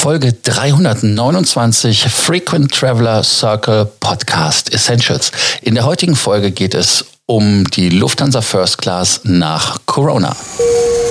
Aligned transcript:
Folge 0.00 0.32
329 0.32 2.08
Frequent 2.08 2.72
Traveler 2.72 3.22
Circle 3.22 3.84
Podcast 4.00 4.72
Essentials. 4.72 5.30
In 5.60 5.74
der 5.74 5.84
heutigen 5.84 6.16
Folge 6.16 6.52
geht 6.52 6.72
es 6.72 7.04
um 7.26 7.64
die 7.64 7.90
Lufthansa 7.90 8.40
First 8.40 8.78
Class 8.78 9.20
nach 9.24 9.76
Corona. 9.84 10.34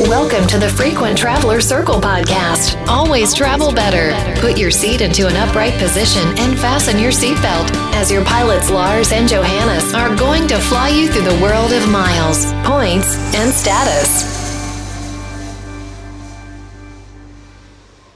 Welcome 0.07 0.47
to 0.47 0.57
the 0.59 0.69
Frequent 0.69 1.19
Traveler 1.19 1.61
Circle 1.61 2.01
podcast. 2.01 2.77
Always 2.87 3.35
travel 3.35 3.71
better. 3.71 4.11
Put 4.41 4.57
your 4.57 4.71
seat 4.71 5.01
into 5.01 5.27
an 5.27 5.35
upright 5.35 5.77
position 5.77 6.27
and 6.39 6.57
fasten 6.57 6.97
your 6.97 7.11
seatbelt 7.11 7.69
as 7.93 8.09
your 8.09 8.25
pilots 8.25 8.71
Lars 8.71 9.11
and 9.11 9.29
Johannes 9.29 9.93
are 9.93 10.15
going 10.15 10.47
to 10.47 10.57
fly 10.57 10.89
you 10.89 11.09
through 11.09 11.29
the 11.29 11.39
world 11.43 11.73
of 11.73 11.87
miles, 11.87 12.51
points, 12.63 13.17
and 13.35 13.53
status. 13.53 14.38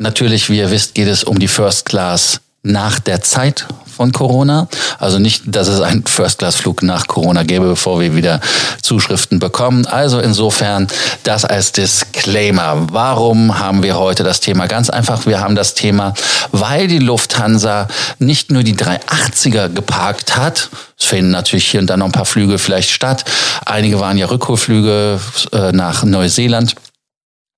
Natürlich, 0.04 0.50
wie 0.50 0.58
ihr 0.58 0.70
wisst, 0.70 0.96
geht 0.96 1.08
es 1.08 1.24
um 1.24 1.40
die 1.40 1.48
First 1.48 1.86
Class 1.86 2.42
nach 2.62 3.00
der 3.00 3.22
Zeit 3.22 3.66
von 3.96 4.12
Corona. 4.12 4.68
Also 5.00 5.18
nicht, 5.18 5.44
dass 5.46 5.70
es 5.70 5.80
einen 5.80 6.06
First-Class-Flug 6.06 6.84
nach 6.84 7.08
Corona 7.08 7.44
gäbe, 7.44 7.68
bevor 7.68 8.02
wir 8.02 8.14
wieder 8.14 8.42
Zuschriften 8.82 9.40
bekommen. 9.40 9.86
Also 9.86 10.20
insofern 10.20 10.90
das 11.24 11.46
als 11.46 11.72
Disclaimer. 11.72 12.88
Warum 12.92 13.60
haben 13.60 13.82
wir 13.82 13.98
heute 13.98 14.26
das 14.26 14.42
Thema? 14.42 14.68
Ganz 14.68 14.90
einfach, 14.90 15.26
wir 15.26 15.40
haben 15.40 15.56
das 15.56 15.74
Thema, 15.74 16.14
weil 16.52 16.90
die 16.90 17.00
Lufthansa 17.00 17.88
nicht 18.20 18.52
nur 18.52 18.64
die 18.64 18.76
380er 18.76 19.70
geparkt 19.70 20.36
hat. 20.36 20.70
Es 21.00 21.06
finden 21.06 21.32
natürlich 21.32 21.72
hier 21.72 21.80
und 21.80 21.88
da 21.88 21.96
noch 21.96 22.08
ein 22.08 22.12
paar 22.12 22.26
Flüge 22.26 22.60
vielleicht 22.60 22.92
statt. 22.92 23.24
Einige 23.66 24.02
waren 24.02 24.18
ja 24.18 24.26
Rückholflüge 24.26 25.22
äh, 25.54 25.72
nach 25.72 26.04
Neuseeland 26.04 26.76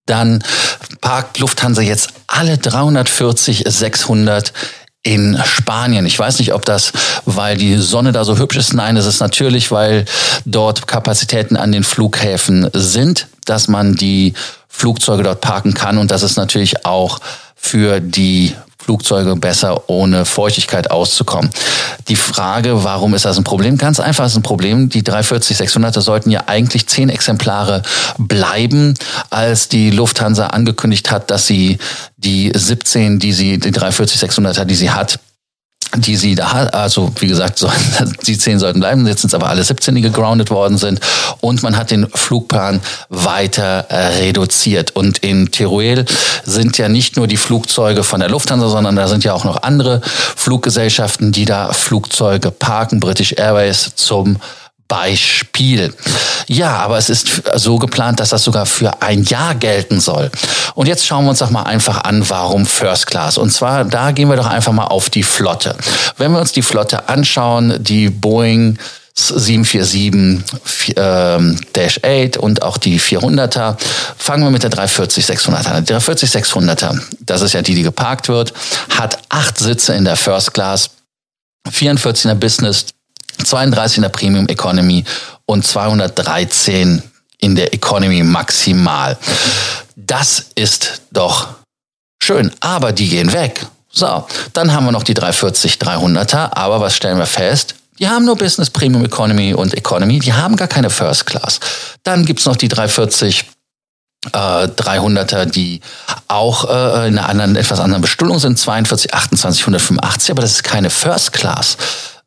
dann 0.06 0.44
parkt 1.02 1.40
Lufthansa 1.40 1.82
jetzt 1.82 2.14
alle 2.38 2.58
340 2.58 3.64
600 3.66 4.54
in 5.04 5.40
Spanien. 5.46 6.06
Ich 6.06 6.18
weiß 6.18 6.40
nicht, 6.40 6.54
ob 6.54 6.66
das, 6.66 6.92
weil 7.26 7.58
die 7.58 7.78
Sonne 7.78 8.12
da 8.12 8.26
so 8.26 8.38
hübsch 8.38 8.58
ist. 8.58 8.74
Nein, 8.74 8.98
es 8.98 9.06
ist 9.06 9.20
natürlich, 9.20 9.72
weil 9.72 10.06
dort 10.46 10.88
Kapazitäten 10.88 11.58
an 11.58 11.72
den 11.72 11.84
Flughäfen 11.84 12.70
sind, 12.74 13.28
dass 13.46 13.68
man 13.68 13.96
die 13.96 14.34
Flugzeuge 14.68 15.24
dort 15.24 15.42
parken 15.42 15.76
kann. 15.76 16.00
Und 16.00 16.10
das 16.10 16.24
ist 16.24 16.38
natürlich 16.38 16.86
auch 16.86 17.20
für 17.56 18.00
die 18.00 18.56
Flugzeuge 18.86 19.36
besser 19.36 19.90
ohne 19.90 20.26
Feuchtigkeit 20.26 20.92
auszukommen. 20.92 21.50
Die 22.08 22.16
Frage, 22.16 22.84
warum 22.84 23.16
ist 23.16 23.26
das 23.26 23.36
ein 23.40 23.44
Problem? 23.44 23.78
Ganz 23.78 24.00
einfach, 24.00 24.28
ist 24.28 24.36
ein 24.36 24.44
Problem. 24.44 24.90
Die 24.90 25.04
340 25.04 25.58
600er 25.58 26.02
sollten 26.02 26.30
ja 26.30 26.44
eigentlich 26.46 26.86
zehn 26.86 27.10
Exemplare 27.10 27.82
bleiben, 28.20 28.94
als 29.32 29.70
die 29.70 29.90
Lufthansa 29.90 30.48
angekündigt 30.48 31.10
hat, 31.10 31.32
dass 31.32 31.48
sie 31.48 31.80
die 32.18 32.52
17, 32.54 33.18
die 33.18 33.34
sie, 33.34 33.58
die 33.58 33.72
340 33.72 34.22
600er, 34.22 34.66
die 34.66 34.76
sie 34.76 34.92
hat, 34.92 35.20
die 35.96 36.16
sie 36.16 36.36
da. 36.36 36.48
Also 36.72 37.12
wie 37.20 37.28
gesagt, 37.28 37.60
so, 37.60 37.70
die 38.28 38.38
zehn 38.38 38.60
sollten 38.60 38.80
bleiben. 38.80 39.06
Jetzt 39.08 39.22
sind 39.22 39.30
es 39.30 39.34
aber 39.34 39.50
alle 39.50 39.64
17, 39.64 39.96
die 39.96 40.02
gegroundet 40.02 40.50
worden 40.50 40.78
sind. 40.78 41.00
Und 41.42 41.64
man 41.64 41.78
hat 41.78 41.92
den 41.92 42.08
Flugplan 42.14 42.82
weiter 43.10 43.86
äh, 43.90 44.24
reduziert. 44.24 44.96
Und 44.96 45.20
in 45.20 45.52
Teruel 45.52 46.06
sind 46.44 46.78
ja 46.78 46.90
nicht 46.90 47.18
nur 47.18 47.28
die 47.28 47.38
Flugzeuge 47.38 48.04
von 48.04 48.20
der 48.20 48.30
Lufthansa, 48.30 48.70
sondern 48.70 48.96
da 48.96 49.08
sind 49.08 49.24
ja 49.24 49.34
auch 49.34 49.44
noch 49.46 49.64
andere 49.64 50.02
Fluggesellschaften, 50.04 51.32
die 51.32 51.46
da 51.46 51.74
Flugzeuge 51.74 52.52
parken. 52.52 53.00
British 53.00 53.34
Airways 53.34 53.94
zum 53.96 54.38
Beispiel. 54.88 55.94
Ja, 56.48 56.78
aber 56.78 56.98
es 56.98 57.10
ist 57.10 57.44
so 57.56 57.78
geplant, 57.78 58.20
dass 58.20 58.30
das 58.30 58.44
sogar 58.44 58.66
für 58.66 59.02
ein 59.02 59.24
Jahr 59.24 59.56
gelten 59.56 60.00
soll. 60.00 60.30
Und 60.76 60.88
jetzt 60.88 61.06
schauen 61.06 61.26
wir 61.26 61.32
uns 61.32 61.40
doch 61.40 61.50
mal 61.50 61.64
einfach 61.64 62.04
an, 62.04 62.30
warum 62.30 62.66
First 62.66 63.08
Class. 63.08 63.38
Und 63.38 63.52
zwar, 63.52 63.86
da 63.86 64.12
gehen 64.12 64.30
wir 64.30 64.36
doch 64.36 64.48
einfach 64.48 64.74
mal 64.74 64.86
auf 64.86 65.10
die 65.10 65.24
Flotte. 65.24 65.76
Wenn 66.18 66.32
wir 66.32 66.40
uns 66.40 66.52
die 66.52 66.62
Flotte 66.62 67.10
anschauen, 67.10 67.84
die 67.84 68.10
Boeing 68.10 68.78
747 69.18 70.94
ähm, 70.98 71.58
Dash 71.74 72.02
8 72.04 72.36
und 72.38 72.62
auch 72.62 72.78
die 72.78 73.00
400er. 73.00 73.78
Fangen 74.18 74.44
wir 74.44 74.52
mit 74.52 74.64
der 74.64 74.72
340-600er 74.72 75.68
an. 75.68 75.86
Die 75.86 75.94
340-600er, 75.94 77.00
das 77.22 77.42
ist 77.42 77.54
ja 77.54 77.62
die, 77.62 77.76
die 77.76 77.84
geparkt 77.84 78.28
wird, 78.28 78.54
hat 78.90 79.20
acht 79.30 79.58
Sitze 79.58 79.94
in 79.94 80.04
der 80.04 80.18
First 80.18 80.54
Class, 80.54 80.90
44 81.72 82.26
in 82.26 82.30
der 82.30 82.36
Business, 82.36 82.88
32 83.44 83.98
in 83.98 84.02
der 84.04 84.10
Premium 84.10 84.48
Economy 84.48 85.04
und 85.46 85.66
213 85.66 87.02
in 87.40 87.56
der 87.56 87.74
Economy 87.74 88.24
maximal. 88.24 89.18
Das 89.96 90.48
ist 90.56 91.02
doch 91.12 91.48
schön, 92.22 92.52
aber 92.60 92.92
die 92.92 93.10
gehen 93.10 93.34
weg. 93.34 93.66
So, 93.92 94.28
dann 94.54 94.74
haben 94.74 94.86
wir 94.86 94.92
noch 94.92 95.04
die 95.04 95.14
340 95.14 95.76
300er, 95.76 96.56
aber 96.56 96.82
was 96.82 96.96
stellen 96.96 97.18
wir 97.18 97.26
fest? 97.26 97.76
Die 97.98 98.10
haben 98.10 98.26
nur 98.26 98.36
Business, 98.36 98.70
Premium 98.70 99.06
Economy 99.06 99.54
und 99.54 99.74
Economy, 99.74 100.20
die 100.20 100.34
haben 100.34 100.58
gar 100.58 100.68
keine 100.68 100.90
First 100.90 101.26
Class. 101.26 101.62
Dann 102.04 102.26
gibt's 102.26 102.46
noch 102.46 102.58
die 102.58 102.68
340 102.68 103.46
äh, 104.34 104.38
300er, 104.68 105.46
die 105.46 105.80
auch 106.28 106.66
äh, 106.70 107.08
in 107.08 107.18
einer 107.18 107.30
anderen, 107.30 107.56
etwas 107.56 107.80
anderen 107.80 108.02
Bestuhlung 108.02 108.40
sind, 108.40 108.60
42, 108.60 109.14
28, 109.14 109.62
185, 109.62 110.32
aber 110.32 110.42
das 110.42 110.52
ist 110.52 110.64
keine 110.64 110.90
First 110.90 111.32
Class. 111.32 111.78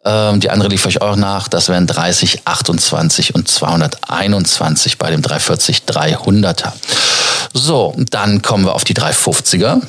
Ähm, 0.08 0.40
die 0.40 0.48
andere 0.48 0.70
liefere 0.70 0.88
ich 0.88 1.02
auch 1.02 1.16
nach. 1.16 1.48
Das 1.48 1.68
wären 1.68 1.86
30, 1.86 2.46
28 2.46 3.34
und 3.34 3.46
221 3.46 4.96
bei 4.96 5.10
dem 5.10 5.20
340 5.20 5.82
300er. 5.86 6.72
So, 7.52 7.94
dann 8.10 8.40
kommen 8.40 8.64
wir 8.64 8.74
auf 8.74 8.84
die 8.84 8.94
350er. 8.94 9.82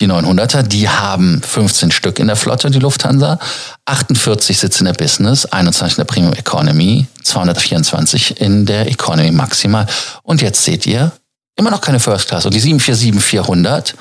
Die 0.00 0.06
900er, 0.06 0.62
die 0.62 0.88
haben 0.88 1.42
15 1.42 1.90
Stück 1.90 2.20
in 2.20 2.28
der 2.28 2.36
Flotte, 2.36 2.70
die 2.70 2.78
Lufthansa. 2.78 3.40
48 3.86 4.58
Sitze 4.58 4.80
in 4.80 4.86
der 4.86 4.92
Business, 4.92 5.46
21 5.46 5.98
in 5.98 6.04
der 6.04 6.12
Premium 6.12 6.32
Economy, 6.34 7.06
224 7.22 8.40
in 8.40 8.66
der 8.66 8.86
Economy 8.88 9.32
maximal. 9.32 9.86
Und 10.22 10.42
jetzt 10.42 10.64
seht 10.64 10.86
ihr, 10.86 11.10
immer 11.56 11.70
noch 11.70 11.80
keine 11.80 11.98
First 11.98 12.28
Class. 12.28 12.46
Und 12.46 12.54
die 12.54 12.60
747-400, 12.60 13.94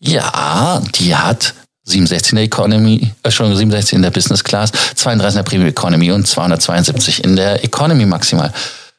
ja, 0.00 0.82
die 0.96 1.14
hat 1.16 1.54
67 1.84 2.32
in 2.32 2.36
der 2.36 2.44
Economy, 2.44 3.12
äh, 3.22 3.30
schon 3.30 3.54
67 3.54 3.94
in 3.94 4.02
der 4.02 4.10
Business 4.10 4.42
Class, 4.42 4.72
32 4.94 5.36
in 5.36 5.44
der 5.44 5.50
Premium 5.50 5.68
Economy 5.68 6.10
und 6.10 6.26
272 6.26 7.24
in 7.24 7.36
der 7.36 7.62
Economy 7.62 8.06
maximal. 8.06 8.52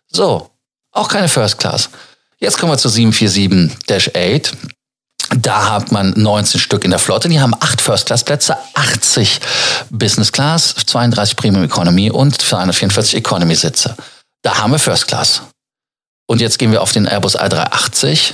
So, 0.08 0.50
auch 0.92 1.08
keine 1.08 1.28
First 1.28 1.58
Class. 1.58 1.90
Jetzt 2.40 2.58
kommen 2.58 2.72
wir 2.72 2.78
zu 2.78 2.90
747-8. 2.90 4.54
Da 5.38 5.72
hat 5.72 5.92
man 5.92 6.14
19 6.16 6.60
Stück 6.60 6.84
in 6.84 6.92
der 6.92 7.00
Flotte. 7.00 7.28
Die 7.28 7.40
haben 7.40 7.56
8 7.60 7.82
First-Class-Plätze, 7.82 8.56
80 8.76 9.42
Business 9.90 10.32
Class, 10.32 10.76
32 10.86 11.36
Premium 11.36 11.64
Economy 11.64 12.12
und 12.12 12.40
244 12.40 13.16
Economy-Sitze. 13.16 13.96
Da 14.44 14.60
haben 14.60 14.72
wir 14.72 14.80
First 14.80 15.08
Class. 15.08 15.42
Und 16.28 16.42
jetzt 16.42 16.60
gehen 16.60 16.72
wir 16.72 16.82
auf 16.82 16.92
den 16.92 17.08
Airbus 17.08 17.38
A380 17.38 18.34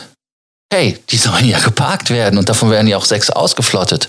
hey, 0.71 0.97
die 1.09 1.17
sollen 1.17 1.45
ja 1.45 1.59
geparkt 1.59 2.09
werden 2.09 2.39
und 2.39 2.47
davon 2.47 2.71
werden 2.71 2.87
ja 2.87 2.95
auch 2.95 3.05
sechs 3.05 3.29
ausgeflottet. 3.29 4.07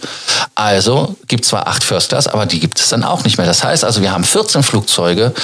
Also 0.54 1.16
gibt 1.26 1.44
zwar 1.44 1.66
acht 1.66 1.82
First 1.82 2.10
Class, 2.10 2.28
aber 2.28 2.46
die 2.46 2.60
gibt 2.60 2.78
es 2.78 2.88
dann 2.88 3.02
auch 3.02 3.24
nicht 3.24 3.36
mehr. 3.36 3.46
Das 3.46 3.64
heißt 3.64 3.84
also, 3.84 4.00
wir 4.00 4.12
haben 4.12 4.22
14 4.22 4.62
Flugzeuge, 4.62 5.34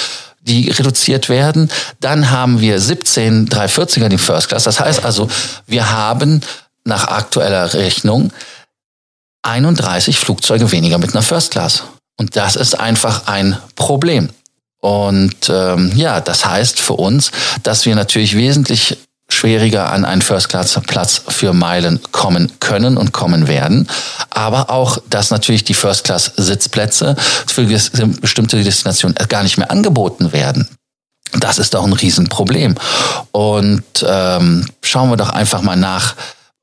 die 0.41 0.69
reduziert 0.71 1.27
werden. 1.27 1.69
Dann 1.99 2.31
haben 2.31 2.61
wir 2.61 2.79
17 2.79 3.49
340er, 3.49 4.07
die 4.07 4.17
First 4.17 4.47
Class. 4.47 4.63
Das 4.63 4.79
heißt 4.79 5.03
also, 5.03 5.29
wir 5.67 5.91
haben 5.91 6.39
nach 6.85 7.09
aktueller 7.09 7.73
Rechnung 7.73 8.31
31 9.41 10.17
Flugzeuge 10.17 10.71
weniger 10.71 10.99
mit 10.99 11.11
einer 11.11 11.21
First 11.21 11.51
Class. 11.51 11.83
Und 12.17 12.37
das 12.37 12.55
ist 12.55 12.79
einfach 12.79 13.27
ein 13.27 13.57
Problem. 13.75 14.29
Und 14.81 15.49
ähm, 15.49 15.91
ja, 15.95 16.21
das 16.21 16.45
heißt 16.45 16.79
für 16.79 16.93
uns, 16.93 17.31
dass 17.63 17.85
wir 17.85 17.95
natürlich 17.95 18.37
wesentlich 18.37 18.97
schwieriger 19.39 19.91
an 19.91 20.03
einen 20.03 20.21
First-Class-Platz 20.21 21.21
für 21.29 21.53
Meilen 21.53 22.01
kommen 22.11 22.51
können 22.59 22.97
und 22.97 23.13
kommen 23.13 23.47
werden. 23.47 23.87
Aber 24.31 24.69
auch, 24.69 24.97
dass 25.09 25.31
natürlich 25.31 25.63
die 25.63 25.73
First-Class-Sitzplätze 25.73 27.15
für 27.47 27.63
bestimmte 27.63 28.61
Destinationen 28.61 29.15
gar 29.29 29.43
nicht 29.43 29.57
mehr 29.57 29.71
angeboten 29.71 30.33
werden. 30.33 30.67
Das 31.39 31.57
ist 31.57 31.73
doch 31.73 31.85
ein 31.85 31.93
Riesenproblem. 31.93 32.75
Und 33.31 33.83
ähm, 34.05 34.65
schauen 34.81 35.09
wir 35.09 35.17
doch 35.17 35.29
einfach 35.29 35.61
mal 35.61 35.77
nach, 35.77 36.15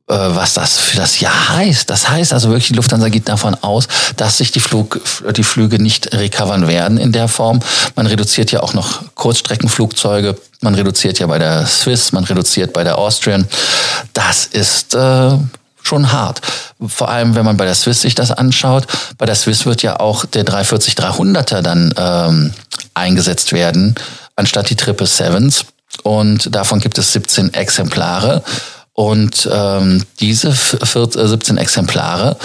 was 0.07 0.55
das 0.55 0.79
für 0.79 0.97
das 0.97 1.21
Jahr 1.21 1.57
heißt. 1.57 1.91
Das 1.91 2.09
heißt 2.09 2.33
also 2.33 2.49
wirklich, 2.49 2.69
die 2.69 2.75
Lufthansa 2.75 3.09
geht 3.09 3.29
davon 3.29 3.57
aus, 3.61 3.89
dass 4.17 4.39
sich 4.39 4.53
die, 4.53 4.61
Flug, 4.61 5.01
die 5.37 5.43
Flüge 5.43 5.81
nicht 5.81 6.15
recovern 6.15 6.69
werden 6.69 6.99
in 6.99 7.13
der 7.13 7.29
Form. 7.29 7.61
Man 7.97 8.07
reduziert 8.07 8.53
ja 8.53 8.63
auch 8.63 8.73
noch 8.73 9.03
Kurzstreckenflugzeuge, 9.15 10.37
man 10.61 10.75
reduziert 10.75 11.19
ja 11.19 11.27
bei 11.27 11.39
der 11.39 11.67
Swiss, 11.67 12.13
man 12.13 12.25
reduziert 12.25 12.73
bei 12.73 12.85
der 12.85 12.99
Austrian. 12.99 13.49
Das 14.13 14.47
ist 14.47 14.95
äh, 14.95 15.33
schon 15.83 16.13
hart. 16.13 16.41
Vor 16.87 17.09
allem, 17.09 17.35
wenn 17.35 17.45
man 17.45 17.57
bei 17.57 17.65
der 17.65 17.75
Swiss 17.75 18.03
sich 18.03 18.15
das 18.15 18.31
anschaut. 18.31 18.87
Bei 19.19 19.27
der 19.27 19.35
Swiss 19.35 19.67
wird 19.67 19.83
ja 19.83 19.99
auch 19.99 20.25
der 20.25 20.45
340-300er 20.45 21.63
dann 21.63 21.93
ähm, 21.97 22.53
eingesetzt 22.95 23.53
werden, 23.53 23.95
anstatt 24.37 24.71
die 24.71 24.77
Triple 24.77 25.07
Sevens. 25.07 25.65
Und 26.03 26.55
davon 26.55 26.81
gibt 26.81 26.99
es 26.99 27.13
17 27.13 27.55
Exemplare. 27.55 28.43
Und 28.97 29.47
ähm, 29.53 30.05
diese 30.21 30.53
14, 30.53 31.29
17 31.29 31.59
Exemplare, 31.59 32.39